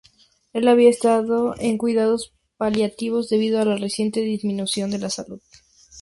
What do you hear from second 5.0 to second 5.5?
salud.